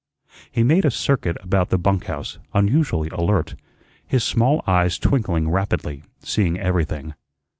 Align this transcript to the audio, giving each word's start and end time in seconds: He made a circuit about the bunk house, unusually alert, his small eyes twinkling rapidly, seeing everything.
He 0.51 0.63
made 0.63 0.83
a 0.83 0.89
circuit 0.89 1.37
about 1.43 1.69
the 1.69 1.77
bunk 1.77 2.05
house, 2.05 2.39
unusually 2.55 3.09
alert, 3.09 3.53
his 4.07 4.23
small 4.23 4.63
eyes 4.65 4.97
twinkling 4.97 5.47
rapidly, 5.47 6.01
seeing 6.23 6.59
everything. 6.59 7.13